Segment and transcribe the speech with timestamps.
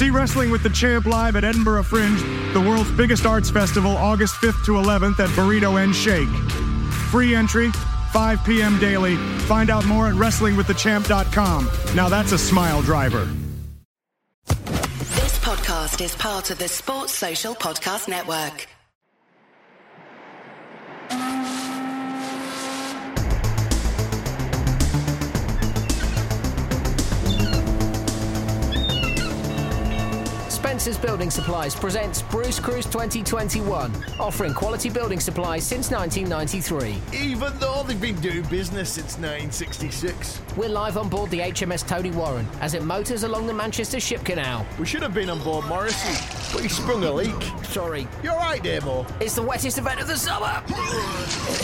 [0.00, 2.22] See Wrestling with the Champ live at Edinburgh Fringe,
[2.54, 6.26] the world's biggest arts festival, August 5th to 11th at Burrito and Shake.
[7.10, 7.70] Free entry,
[8.10, 8.78] 5 p.m.
[8.78, 9.16] daily.
[9.40, 11.70] Find out more at WrestlingWithTheChamp.com.
[11.94, 13.28] Now that's a smile driver.
[14.46, 18.68] This podcast is part of the Sports Social Podcast Network.
[30.80, 36.96] Spencer's Building Supplies presents Bruise Cruise 2021, offering quality building supplies since 1993.
[37.22, 40.40] Even though they've been doing business since 1966.
[40.56, 44.24] We're live on board the HMS Tony Warren as it motors along the Manchester Ship
[44.24, 44.66] Canal.
[44.78, 46.14] We should have been on board Morrissey,
[46.50, 47.42] but he sprung a leak.
[47.62, 49.04] Sorry, You're right, Damo.
[49.20, 50.62] it's the wettest event of the summer.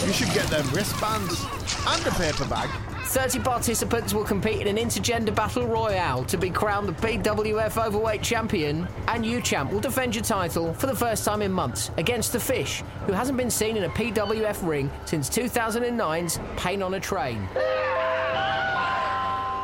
[0.06, 1.43] You should get them wristbands
[1.88, 2.69] and a paper bag.
[3.06, 8.21] 30 participants will compete in an intergender battle royale to be crowned the PWF Overweight
[8.21, 12.33] Champion, and you champ will defend your title for the first time in months against
[12.33, 17.00] the Fish, who hasn't been seen in a PWF ring since 2009's Pain on a
[17.00, 17.49] Train.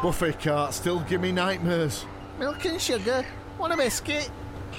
[0.02, 2.06] Buffet cart still give me nightmares.
[2.38, 3.24] Milk and sugar.
[3.58, 4.30] Want a biscuit?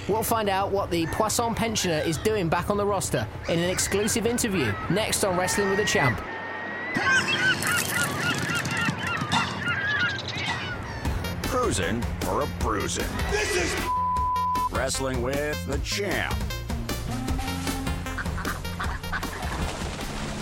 [0.08, 3.70] We'll find out what the Poisson pensioner is doing back on the roster in an
[3.70, 6.22] exclusive interview next on Wrestling with a Champ.
[11.74, 13.08] Cruising for a bruising.
[13.32, 13.76] This is
[14.72, 16.36] Wrestling with the Champ.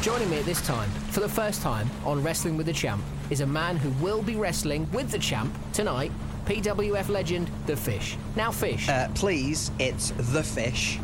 [0.02, 3.40] Joining me at this time, for the first time on Wrestling with the Champ, is
[3.40, 6.12] a man who will be wrestling with the champ tonight,
[6.48, 8.18] PWF legend, The Fish.
[8.36, 8.90] Now, Fish.
[8.90, 11.00] Uh, please, it's the fish.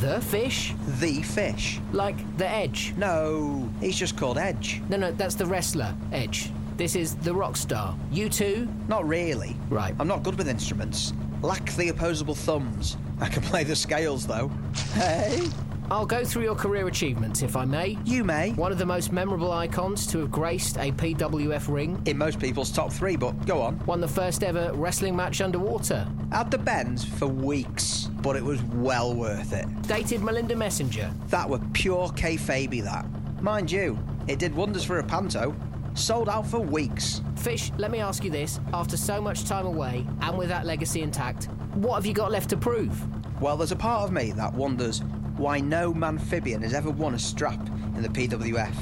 [0.00, 0.74] the Fish?
[1.00, 1.80] The fish.
[1.90, 2.94] Like the Edge?
[2.96, 4.80] No, he's just called Edge.
[4.88, 6.52] No, no, that's the wrestler, Edge.
[6.76, 7.96] This is the rock star.
[8.10, 8.68] You too?
[8.88, 9.56] Not really.
[9.68, 9.94] Right.
[10.00, 11.12] I'm not good with instruments.
[11.42, 12.96] Lack the opposable thumbs.
[13.20, 14.50] I can play the scales though.
[14.94, 15.42] Hey,
[15.90, 17.98] I'll go through your career achievements, if I may.
[18.04, 18.52] you may.
[18.52, 22.00] One of the most memorable icons to have graced a PWF ring.
[22.06, 23.78] In most people's top three, but go on.
[23.86, 26.08] Won the first ever wrestling match underwater.
[26.30, 29.66] Had the bends for weeks, but it was well worth it.
[29.82, 31.12] Dated Melinda Messenger.
[31.26, 33.04] That were pure kayfabe, that.
[33.42, 35.54] Mind you, it did wonders for a panto.
[35.94, 37.20] Sold out for weeks.
[37.36, 38.60] Fish, let me ask you this.
[38.72, 42.50] After so much time away, and with that legacy intact, what have you got left
[42.50, 42.98] to prove?
[43.42, 45.02] Well, there's a part of me that wonders
[45.36, 47.60] why no amphibian has ever won a strap
[47.96, 48.74] in the PWF.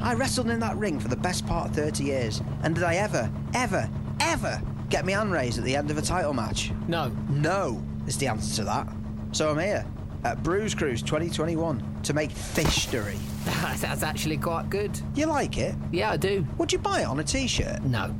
[0.00, 2.96] I wrestled in that ring for the best part of 30 years, and did I
[2.96, 3.88] ever, ever,
[4.20, 6.72] ever get my hand raised at the end of a title match?
[6.88, 7.08] No.
[7.28, 8.88] No is the answer to that.
[9.32, 9.84] So I'm here
[10.24, 13.18] at Bruise Cruise 2021 to make fishtory.
[13.46, 14.98] That's actually quite good.
[15.14, 15.74] You like it?
[15.92, 16.46] Yeah, I do.
[16.58, 17.82] Would you buy it on a t-shirt?
[17.84, 18.14] No.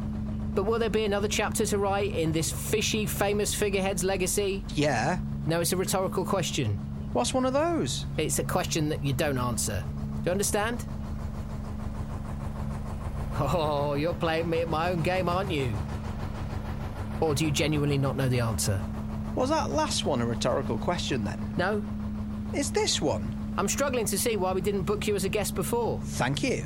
[0.54, 4.64] But will there be another chapter to write in this fishy, famous figurehead's legacy?
[4.74, 5.18] Yeah.
[5.46, 6.78] No, it's a rhetorical question.
[7.12, 8.06] What's one of those?
[8.16, 9.82] It's a question that you don't answer.
[10.16, 10.86] Do you understand?
[13.38, 15.72] Oh, you're playing me at my own game, aren't you?
[17.20, 18.80] Or do you genuinely not know the answer?
[19.34, 21.54] Was that last one a rhetorical question then?
[21.58, 21.82] No?
[22.54, 23.45] Is this one?
[23.58, 25.98] I'm struggling to see why we didn't book you as a guest before.
[26.02, 26.64] Thank you.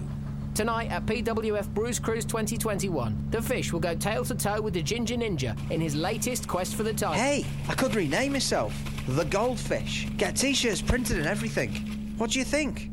[0.54, 4.82] Tonight at PWF Bruise Cruise 2021, the fish will go tail to toe with the
[4.82, 7.14] Ginger Ninja in his latest quest for the title.
[7.14, 8.74] Hey, I could rename myself
[9.06, 10.08] The Goldfish.
[10.16, 11.70] Get t shirts printed and everything.
[12.18, 12.90] What do you think?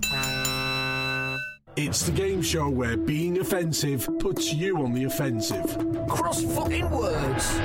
[1.76, 5.78] It's the game show where being offensive puts you on the offensive.
[6.08, 7.60] Cross fucking words.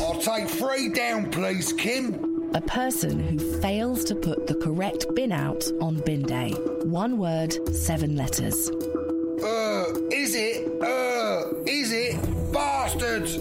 [0.00, 2.33] I'll take three down, please, Kim.
[2.54, 6.52] A person who fails to put the correct bin out on bin day.
[6.84, 8.70] One word, seven letters.
[8.70, 10.80] Uh, is it?
[10.80, 12.52] Uh, is it?
[12.52, 13.38] Bastards!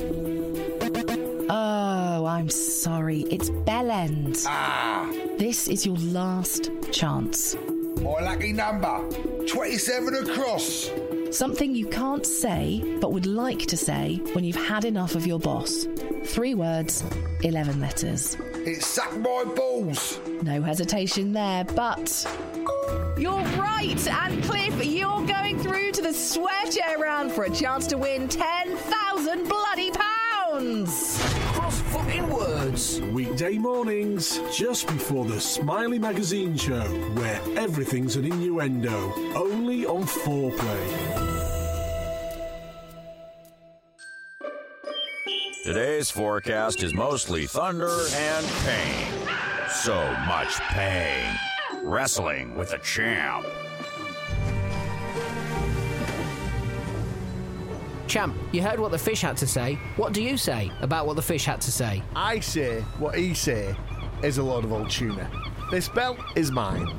[1.47, 3.21] Oh, I'm sorry.
[3.29, 4.43] It's Bellend.
[4.47, 5.07] Ah!
[5.37, 7.55] This is your last chance.
[8.01, 8.99] My lucky number
[9.47, 10.89] 27 across.
[11.33, 15.39] Something you can't say, but would like to say when you've had enough of your
[15.39, 15.87] boss.
[16.25, 17.03] Three words,
[17.41, 18.37] 11 letters.
[18.67, 20.19] It sucked my balls.
[20.43, 22.23] No hesitation there, but.
[23.17, 24.07] You're right!
[24.07, 28.27] And Cliff, you're going through to the swear chair round for a chance to win
[28.27, 31.32] 10,000 bloody pounds!
[32.73, 36.81] Weekday mornings, just before the Smiley Magazine show,
[37.13, 41.33] where everything's an innuendo, only on Foreplay.
[45.63, 49.13] Today's forecast is mostly thunder and pain.
[49.69, 51.37] So much pain.
[51.83, 53.45] Wrestling with a champ.
[58.13, 59.73] Champ, you heard what the fish had to say.
[59.95, 62.03] What do you say about what the fish had to say?
[62.15, 63.75] I say what he say
[64.21, 65.27] is a load of old tuna.
[65.71, 66.95] This belt is mine.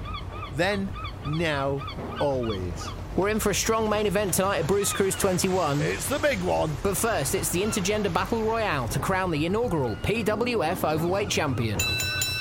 [0.56, 0.88] Then,
[1.24, 1.80] now,
[2.20, 2.88] always.
[3.16, 5.80] We're in for a strong main event tonight at Bruise Cruise 21.
[5.82, 6.72] It's the big one.
[6.82, 11.78] But first, it's the Intergender Battle Royale to crown the inaugural PWF Overweight Champion.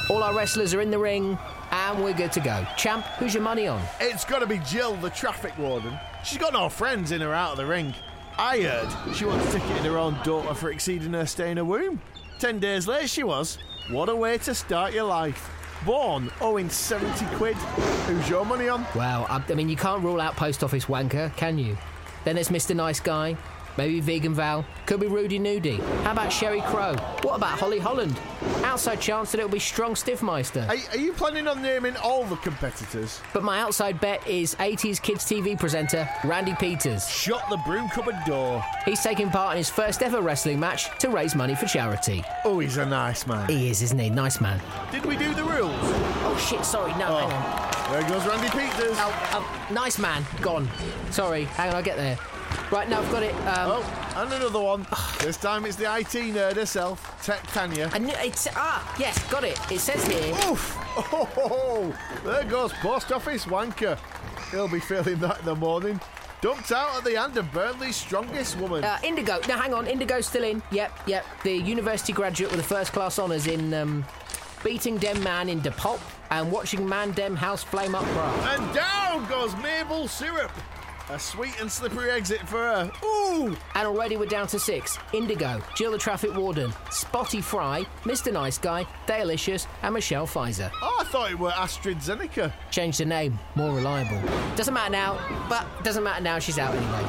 [0.10, 1.38] All our wrestlers are in the ring,
[1.70, 2.66] and we're good to go.
[2.76, 3.84] Champ, who's your money on?
[4.02, 5.94] It's got to be Jill, the traffic warden.
[6.26, 7.94] She's got no friends in or out of the ring.
[8.38, 11.66] I heard she wants once ticketed her own daughter for exceeding her stay in her
[11.66, 12.02] womb.
[12.40, 13.58] Ten days later, she was.
[13.90, 15.50] What a way to start your life.
[15.86, 17.56] Born owing 70 quid.
[17.56, 18.86] Who's your money on?
[18.96, 21.78] Well, I, I mean, you can't rule out post office wanker, can you?
[22.24, 22.76] Then there's Mr.
[22.76, 23.38] Nice Guy.
[23.78, 24.66] Maybe Vegan Val.
[24.86, 25.80] Could be Rudy Nudie.
[26.04, 26.94] How about Sherry Crow?
[27.24, 28.20] What about Holly Holland?
[28.64, 30.68] Outside chance that it'll be Strong Stiffmeister.
[30.68, 33.20] Are, are you planning on naming all the competitors?
[33.34, 37.08] But my outside bet is 80s kids TV presenter Randy Peters.
[37.10, 38.64] Shut the broom cupboard door.
[38.86, 42.24] He's taking part in his first ever wrestling match to raise money for charity.
[42.46, 43.50] Oh, he's a nice man.
[43.50, 44.10] He is, isn't he?
[44.10, 44.62] Nice man.
[44.92, 45.74] Did we do the rules?
[46.26, 47.28] Oh shit, sorry, no, Oh.
[47.28, 48.02] hang on.
[48.02, 48.96] There goes Randy Peters.
[49.00, 50.70] Oh, oh, nice man, gone.
[51.12, 52.18] Sorry, hang on, I'll get there.
[52.72, 53.34] Right, now I've got it.
[53.48, 54.86] Um, Oh, and another one.
[55.20, 57.90] this time it's the IT nerd herself, Tech Tanya.
[58.00, 59.60] Knew, it's, ah, yes, got it.
[59.72, 60.34] It says here.
[60.50, 60.78] Oof!
[60.96, 61.92] Oh,
[62.24, 63.98] there goes Post Office Wanker.
[64.52, 66.00] He'll be feeling that in the morning.
[66.42, 68.84] Dumped out at the hand of Burnley's strongest woman.
[68.84, 69.40] Uh, Indigo.
[69.48, 69.88] Now, hang on.
[69.88, 70.62] Indigo's still in.
[70.72, 71.26] Yep, yep.
[71.44, 74.06] The university graduate with the first class honours in um,
[74.64, 76.00] beating Dem Man in Depop
[76.30, 78.54] and watching Man Dem House Flame Up Bra.
[78.56, 80.52] and down goes Mabel Syrup.
[81.10, 82.92] A sweet and slippery exit for her.
[83.04, 83.58] Ooh!
[83.76, 84.98] And already we're down to six.
[85.12, 88.32] Indigo, Jill the Traffic Warden, Spotty Fry, Mr.
[88.32, 90.72] Nice Guy, Dalicious, and Michelle Pfizer.
[90.82, 92.54] Oh, I thought it were Astrid Zeneca.
[92.72, 94.22] Changed the name, more reliable.
[94.56, 97.04] Doesn't matter now, but doesn't matter now, she's out anyway.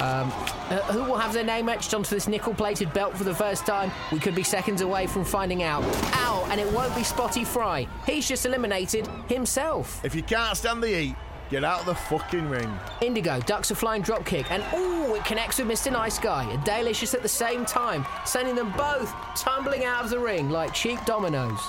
[0.00, 0.32] Um,
[0.70, 3.66] uh, who will have their name etched onto this nickel plated belt for the first
[3.66, 3.92] time?
[4.10, 5.82] We could be seconds away from finding out.
[6.14, 7.86] Ow, and it won't be Spotty Fry.
[8.06, 10.02] He's just eliminated himself.
[10.02, 11.16] If you can't stand the heat,
[11.50, 12.72] get out of the fucking ring.
[13.00, 15.92] Indigo ducks a flying dropkick, and ooh, it connects with Mr.
[15.92, 20.18] Nice Guy and Dalicious at the same time, sending them both tumbling out of the
[20.18, 21.60] ring like cheap dominoes.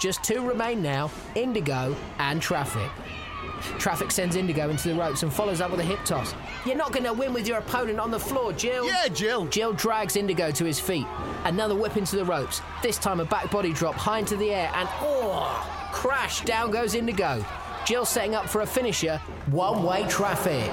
[0.00, 2.90] Just two remain now Indigo and Traffic.
[3.78, 6.34] Traffic sends Indigo into the ropes and follows up with a hip toss.
[6.64, 8.86] You're not going to win with your opponent on the floor, Jill.
[8.86, 9.46] Yeah, Jill.
[9.46, 11.06] Jill drags Indigo to his feet.
[11.44, 12.62] Another whip into the ropes.
[12.82, 16.42] This time a back body drop high into the air, and oh, crash!
[16.44, 17.44] Down goes Indigo.
[17.90, 19.16] Jill setting up for a finisher.
[19.46, 20.70] One way traffic.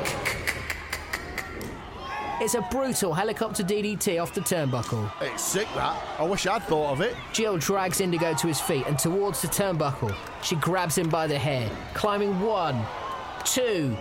[2.40, 5.12] It's a brutal helicopter DDT off the turnbuckle.
[5.22, 6.00] It's sick, that.
[6.20, 7.16] I wish I'd thought of it.
[7.34, 10.16] Jill drags Indigo to his feet and towards the turnbuckle.
[10.44, 12.86] She grabs him by the hair, climbing one,
[13.44, 13.98] two,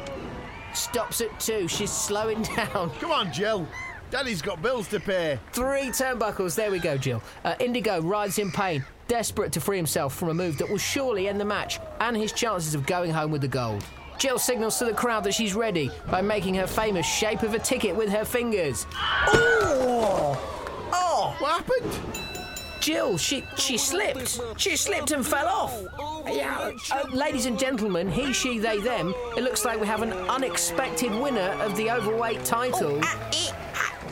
[0.74, 1.68] stops at two.
[1.68, 2.90] She's slowing down.
[3.00, 3.66] Come on, Jill.
[4.10, 5.40] Daddy's got bills to pay.
[5.52, 6.54] Three turnbuckles.
[6.54, 7.22] There we go, Jill.
[7.46, 11.28] Uh, Indigo rides in pain, desperate to free himself from a move that will surely
[11.28, 13.84] end the match and his chances of going home with the gold.
[14.18, 17.58] Jill signals to the crowd that she's ready by making her famous shape of a
[17.58, 18.86] ticket with her fingers.
[18.94, 20.38] Oh!
[20.92, 21.36] Oh!
[21.38, 22.26] What happened?
[22.80, 23.18] Jill.
[23.18, 24.40] She she slipped.
[24.56, 25.82] She slipped and fell off.
[26.26, 29.14] Yeah, uh, ladies and gentlemen, he, she, they, them.
[29.36, 32.98] It looks like we have an unexpected winner of the overweight title.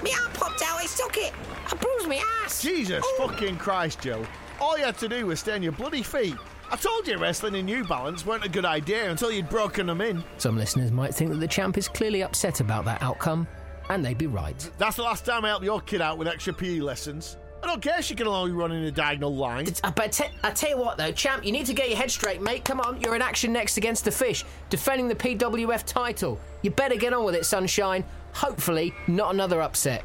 [0.03, 1.33] Me arm popped out his socket.
[1.67, 2.63] I bruised my ass.
[2.63, 4.25] Jesus fucking Christ, Joe.
[4.61, 6.37] All you had to do was stay on your bloody feet.
[6.71, 10.01] I told you wrestling in New Balance weren't a good idea until you'd broken them
[10.01, 10.25] in.
[10.39, 13.47] Some listeners might think that the champ is clearly upset about that outcome,
[13.91, 14.71] and they'd be right.
[14.79, 17.37] That's the last time I helped your kid out with extra PE lessons.
[17.63, 19.67] I don't care she can only run in a diagonal line.
[19.83, 22.11] Uh, but te- I tell you what, though, champ, you need to get your head
[22.11, 22.65] straight, mate.
[22.65, 26.39] Come on, you're in action next against the fish, defending the PWF title.
[26.63, 28.05] You better get on with it, sunshine.
[28.33, 30.05] Hopefully, not another upset.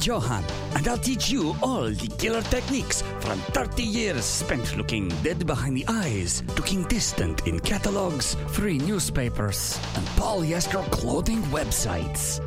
[0.00, 5.46] Johan, and I'll teach you all the killer techniques from 30 years spent looking dead
[5.46, 12.40] behind the eyes, looking distant in catalogs, free newspapers, and polyester clothing websites.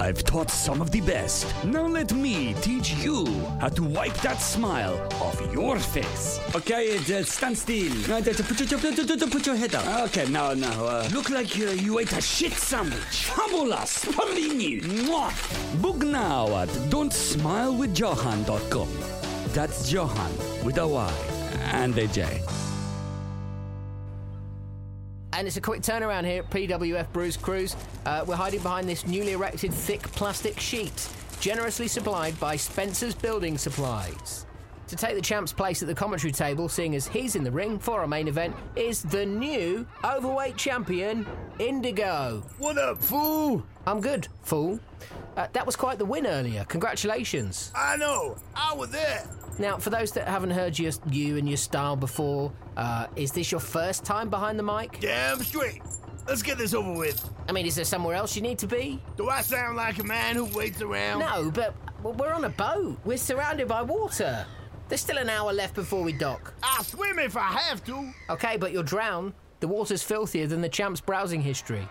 [0.00, 1.46] I've taught some of the best.
[1.64, 3.26] Now let me teach you
[3.60, 6.38] how to wipe that smile off your face.
[6.54, 7.92] Okay, uh, stand still.
[8.12, 10.08] Uh, put, your, put, put your head up.
[10.08, 13.24] Okay, now, now, uh, look like uh, you ate a shit sandwich.
[13.24, 14.04] Fabulous.
[14.04, 14.80] Spolini.
[14.82, 15.32] Mwah.
[15.82, 18.88] Book now at don'tsmilewithjohan.com.
[19.52, 20.32] That's Johan
[20.64, 21.12] with a Y
[21.72, 22.40] and a J.
[25.38, 27.76] And it's a quick turnaround here at PWF Bruise Cruise.
[28.04, 33.56] Uh, we're hiding behind this newly erected thick plastic sheet, generously supplied by Spencer's Building
[33.56, 34.46] Supplies.
[34.88, 37.78] To take the champ's place at the commentary table, seeing as he's in the ring
[37.78, 41.24] for our main event, is the new overweight champion,
[41.60, 42.42] Indigo.
[42.58, 43.64] What up, fool?
[43.86, 44.80] I'm good, fool.
[45.36, 46.64] Uh, that was quite the win earlier.
[46.64, 47.70] Congratulations.
[47.76, 48.38] I know.
[48.56, 49.24] I was there.
[49.58, 53.50] Now, for those that haven't heard your, you and your style before, uh, is this
[53.50, 55.00] your first time behind the mic?
[55.00, 55.82] Damn straight.
[56.28, 57.28] Let's get this over with.
[57.48, 59.00] I mean, is there somewhere else you need to be?
[59.16, 61.20] Do I sound like a man who waits around?
[61.20, 62.98] No, but we're on a boat.
[63.04, 64.46] We're surrounded by water.
[64.88, 66.54] There's still an hour left before we dock.
[66.62, 68.12] I'll swim if I have to.
[68.30, 69.34] Okay, but you'll drown.
[69.60, 71.86] The water's filthier than the champ's browsing history.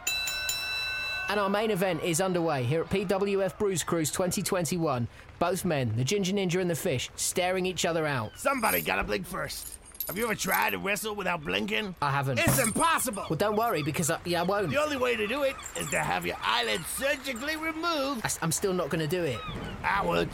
[1.30, 5.08] And our main event is underway here at PWF Bruise Cruise 2021.
[5.40, 8.32] Both men, the Ginger Ninja and the Fish, staring each other out.
[8.38, 9.78] Somebody gotta blink first.
[10.08, 11.94] Have you ever tried to wrestle without blinking?
[12.02, 12.40] I haven't.
[12.40, 13.26] It's impossible.
[13.30, 14.70] Well, don't worry because I, yeah, I won't.
[14.70, 18.22] The only way to do it is to have your eyelids surgically removed.
[18.24, 19.38] I, am still not to do it.
[19.84, 20.30] I would.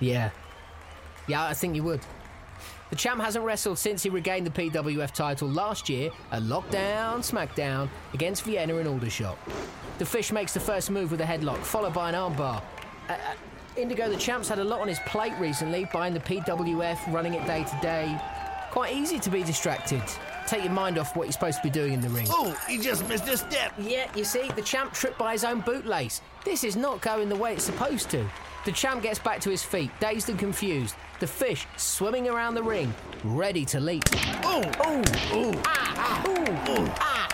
[0.00, 0.30] Yeah.
[1.28, 2.00] Yeah, I think you would.
[2.90, 7.88] The champ hasn't wrestled since he regained the PWF title last year at Lockdown SmackDown
[8.14, 9.36] against Vienna in Aldershot.
[9.98, 12.62] The Fish makes the first move with a headlock, followed by an armbar.
[13.08, 13.16] Uh, uh,
[13.76, 17.44] Indigo, the champ's had a lot on his plate recently, buying the PWF, running it
[17.44, 18.16] day to day.
[18.70, 20.02] Quite easy to be distracted.
[20.46, 22.26] Take your mind off what you're supposed to be doing in the ring.
[22.30, 23.72] Oh, he just missed a step.
[23.78, 26.20] Yeah, you see, the champ tripped by his own bootlace.
[26.44, 28.24] This is not going the way it's supposed to.
[28.66, 30.96] The champ gets back to his feet, dazed and confused.
[31.20, 32.92] The fish swimming around the ring,
[33.22, 34.02] ready to leap.
[34.42, 37.28] Oh, oh, oh, ah, ooh, ooh, ah.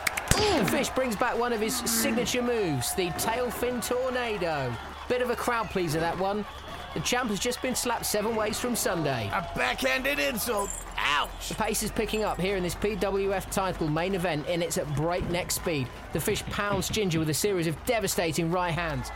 [0.59, 4.71] The fish brings back one of his signature moves, the tail fin tornado.
[5.09, 6.45] Bit of a crowd pleaser, that one.
[6.93, 9.31] The champ has just been slapped seven ways from Sunday.
[9.33, 10.69] A backhanded insult.
[10.99, 11.49] Ouch!
[11.49, 14.95] The pace is picking up here in this PWF title main event, and it's at
[14.95, 15.89] breakneck speed.
[16.13, 19.11] The fish pounds Ginger with a series of devastating right hands.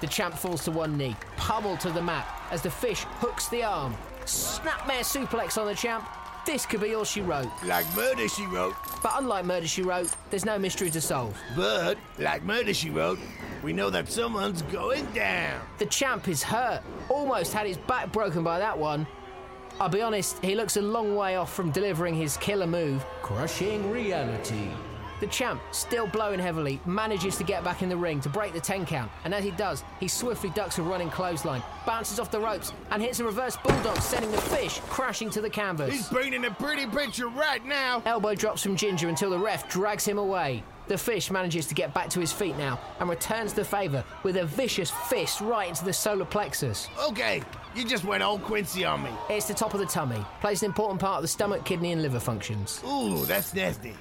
[0.00, 3.62] The champ falls to one knee, pummeled to the mat as the fish hooks the
[3.62, 3.94] arm.
[4.24, 6.06] Snapmare suplex on the champ.
[6.46, 7.50] This could be all she wrote.
[7.64, 8.74] Like Murder She Wrote.
[9.02, 11.36] But unlike Murder She Wrote, there's no mystery to solve.
[11.56, 13.18] But, like Murder She Wrote,
[13.64, 15.60] we know that someone's going down.
[15.78, 16.82] The champ is hurt.
[17.08, 19.08] Almost had his back broken by that one.
[19.80, 23.90] I'll be honest, he looks a long way off from delivering his killer move, Crushing
[23.90, 24.70] Reality.
[25.18, 28.60] The champ, still blowing heavily, manages to get back in the ring to break the
[28.60, 32.38] 10 count, and as he does, he swiftly ducks a running clothesline, bounces off the
[32.38, 35.94] ropes, and hits a reverse bulldog, sending the fish crashing to the canvas.
[35.94, 38.02] He's painting a pretty picture right now.
[38.04, 40.62] Elbow drops from Ginger until the ref drags him away.
[40.88, 44.36] The fish manages to get back to his feet now and returns the favour with
[44.36, 46.88] a vicious fist right into the solar plexus.
[47.08, 47.42] Okay,
[47.74, 49.10] you just went all Quincy on me.
[49.28, 52.02] It's the top of the tummy, plays an important part of the stomach, kidney, and
[52.02, 52.80] liver functions.
[52.86, 53.94] Ooh, that's nasty.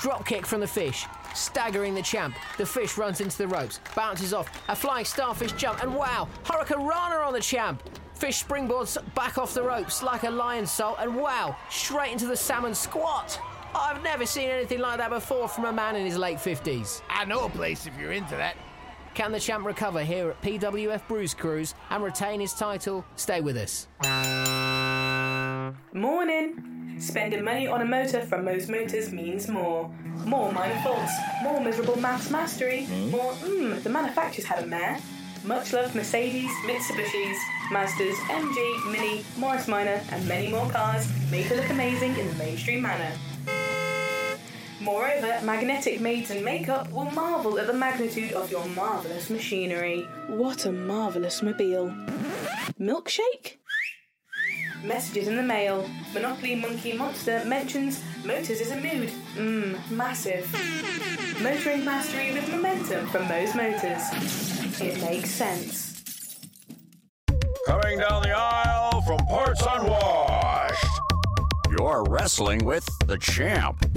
[0.00, 1.04] Drop kick from the fish,
[1.34, 2.34] staggering the champ.
[2.56, 7.26] The fish runs into the ropes, bounces off, a flying starfish jump, and wow, hurricanrana
[7.26, 7.82] on the champ.
[8.14, 12.74] Fish springboards back off the ropes like a lionsault, and wow, straight into the salmon
[12.74, 13.38] squat.
[13.74, 17.02] I've never seen anything like that before from a man in his late 50s.
[17.10, 18.56] I know a place if you're into that.
[19.12, 23.04] Can the champ recover here at PWF Bruise Cruise and retain his title?
[23.16, 23.86] Stay with us.
[25.92, 26.79] Morning!
[27.00, 29.90] Spending money on a motor from Mo's Motors means more.
[30.26, 33.10] More minor faults, more miserable maths mastery, hmm?
[33.10, 34.98] more, mmm, the manufacturer's had a mare.
[35.42, 37.38] Much loved Mercedes, Mitsubishis,
[37.70, 42.34] Mazdas, MG, Mini, Morris Minor, and many more cars made to look amazing in the
[42.34, 43.16] mainstream manner.
[44.78, 50.02] Moreover, Magnetic Maids and Makeup will marvel at the magnitude of your marvellous machinery.
[50.28, 51.88] What a marvellous mobile.
[52.78, 53.59] Milkshake?
[54.82, 55.88] Messages in the mail.
[56.14, 59.10] Monopoly Monkey Monster mentions Motors is a mood.
[59.34, 60.50] Mmm, massive.
[61.42, 64.80] Motoring mastery with momentum from Mo's Motors.
[64.80, 65.90] It makes sense.
[67.66, 70.86] Coming down the aisle from parts unwashed,
[71.70, 73.89] you're wrestling with the champ.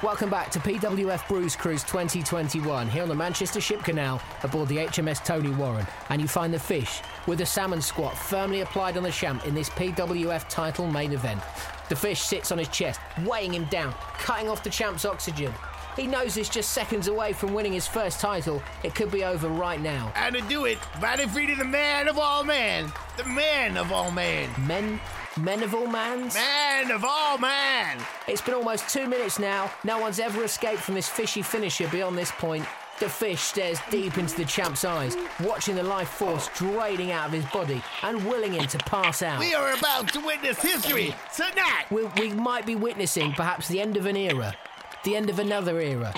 [0.00, 4.76] Welcome back to PWF Bruise Cruise 2021 here on the Manchester Ship Canal aboard the
[4.76, 5.84] HMS Tony Warren.
[6.08, 9.56] And you find the fish with a salmon squat firmly applied on the champ in
[9.56, 11.42] this PWF title main event.
[11.88, 15.52] The fish sits on his chest, weighing him down, cutting off the champ's oxygen.
[15.96, 18.62] He knows he's just seconds away from winning his first title.
[18.84, 20.12] It could be over right now.
[20.14, 24.12] And to do it, by defeating the man of all men, the man of all
[24.12, 24.48] men.
[24.64, 25.00] Men
[25.42, 26.34] Men of all mans?
[26.34, 27.98] Man of all man!
[28.26, 29.70] It's been almost two minutes now.
[29.84, 32.64] No one's ever escaped from this fishy finisher beyond this point.
[32.98, 37.32] The fish stares deep into the champ's eyes, watching the life force draining out of
[37.32, 39.38] his body and willing him to pass out.
[39.38, 41.86] We are about to witness history tonight!
[41.92, 44.56] We, we might be witnessing perhaps the end of an era,
[45.04, 46.12] the end of another era,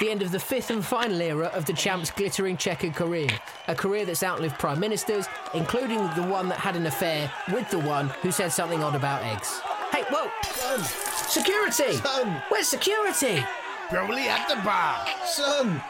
[0.00, 3.28] the end of the fifth and final era of the champ's glittering checkered career.
[3.68, 7.78] A career that's outlived prime ministers, including the one that had an affair with the
[7.78, 9.60] one who said something odd about eggs.
[9.92, 10.30] Hey, whoa!
[10.42, 10.80] Son!
[11.28, 11.94] Security!
[11.94, 12.42] Son!
[12.48, 13.42] Where's security?
[13.88, 15.06] Probably at the bar.
[15.24, 15.80] Son!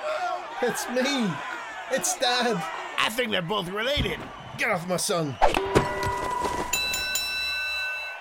[0.62, 1.30] It's me!
[1.90, 2.62] It's Dad!
[2.98, 4.18] I think they're both related.
[4.58, 5.36] Get off my son!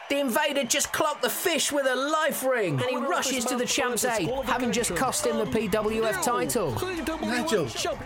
[0.08, 3.66] The invader just clocked the fish with a life ring, and he rushes to the
[3.66, 6.74] champ's aid, having just cost him the PWF title.
[7.22, 7.66] Nigel!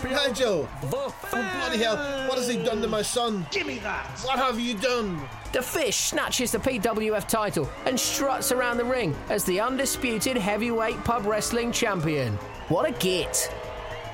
[0.09, 0.69] Nigel!
[0.93, 1.97] Oh, bloody hell!
[2.29, 3.45] What has he done to my son?
[3.51, 4.07] Give me that!
[4.23, 5.21] What have you done?
[5.51, 11.03] The fish snatches the PWF title and struts around the ring as the undisputed heavyweight
[11.03, 12.33] pub wrestling champion.
[12.69, 13.53] What a git!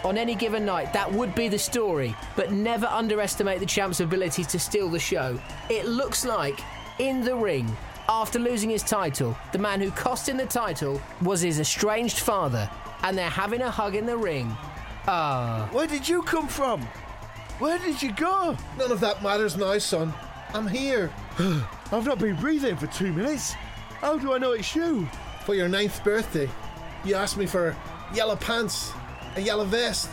[0.03, 4.43] On any given night, that would be the story, but never underestimate the champ's ability
[4.43, 5.39] to steal the show.
[5.69, 6.59] It looks like
[6.99, 7.75] in the ring
[8.07, 9.37] after losing his title.
[9.51, 12.69] The man who cost him the title was his estranged father,
[13.03, 14.55] and they're having a hug in the ring.
[15.07, 15.69] Ah.
[15.71, 16.81] Where did you come from?
[17.59, 18.57] Where did you go?
[18.77, 20.13] None of that matters now, son.
[20.53, 21.11] I'm here.
[21.91, 23.53] I've not been breathing for two minutes.
[24.01, 25.07] How do I know it's you?
[25.45, 26.49] For your ninth birthday,
[27.03, 27.75] you asked me for
[28.13, 28.91] yellow pants,
[29.35, 30.09] a yellow vest,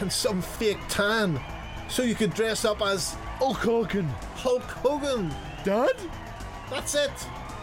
[0.00, 1.40] and some fake tan,
[1.88, 4.08] so you could dress up as Hulk Hogan.
[4.36, 5.32] Hulk Hogan.
[5.64, 5.92] Dad?
[6.70, 7.10] That's it.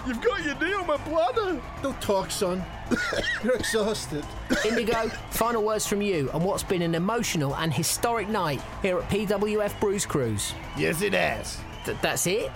[0.07, 1.61] You've got your knee on my bladder.
[1.83, 2.63] Don't talk, son.
[3.43, 4.25] You're exhausted.
[4.65, 9.09] Indigo, final words from you on what's been an emotional and historic night here at
[9.09, 10.53] PWF Bruise Cruise.
[10.77, 11.59] Yes, it has.
[11.85, 12.51] Th- that's it?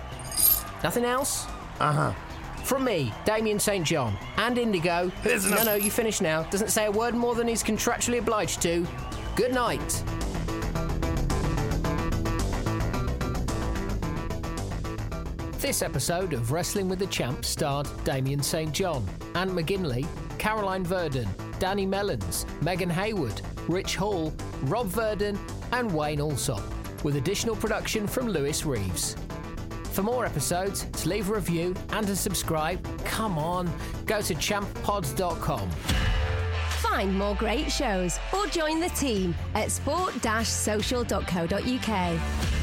[0.84, 1.46] Nothing else?
[1.80, 2.14] Uh huh.
[2.64, 3.86] From me, Damien St.
[3.86, 5.12] John, and Indigo.
[5.22, 6.44] There's no, no, you finish now.
[6.44, 8.88] Doesn't say a word more than he's contractually obliged to.
[9.36, 10.04] Good night.
[15.64, 18.74] This episode of Wrestling with the Champ starred Damien St.
[18.74, 20.06] John, Ant McGinley,
[20.38, 21.26] Caroline Verdon,
[21.58, 25.40] Danny Mellins, Megan Hayward, Rich Hall, Rob Verdon,
[25.72, 26.62] and Wayne Allsop,
[27.06, 29.16] with additional production from Lewis Reeves.
[29.94, 33.72] For more episodes, to leave a review and to subscribe, come on,
[34.06, 35.70] go to champpods.com.
[36.82, 42.63] Find more great shows or join the team at sport-social.co.uk.